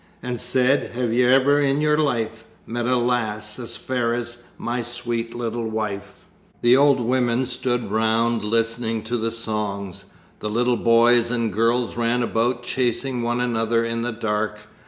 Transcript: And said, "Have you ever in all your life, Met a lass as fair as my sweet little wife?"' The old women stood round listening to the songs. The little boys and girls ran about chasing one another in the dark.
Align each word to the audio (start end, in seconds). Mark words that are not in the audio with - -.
And 0.23 0.39
said, 0.39 0.95
"Have 0.95 1.13
you 1.13 1.29
ever 1.29 1.61
in 1.61 1.75
all 1.75 1.81
your 1.83 1.97
life, 1.99 2.45
Met 2.65 2.87
a 2.87 2.97
lass 2.97 3.59
as 3.59 3.77
fair 3.77 4.15
as 4.15 4.41
my 4.57 4.81
sweet 4.81 5.35
little 5.35 5.67
wife?"' 5.69 6.25
The 6.63 6.75
old 6.75 6.99
women 6.99 7.45
stood 7.45 7.91
round 7.91 8.41
listening 8.41 9.03
to 9.03 9.17
the 9.17 9.29
songs. 9.29 10.05
The 10.39 10.49
little 10.49 10.77
boys 10.77 11.29
and 11.29 11.53
girls 11.53 11.97
ran 11.97 12.23
about 12.23 12.63
chasing 12.63 13.21
one 13.21 13.39
another 13.39 13.85
in 13.85 14.01
the 14.01 14.11
dark. 14.11 14.61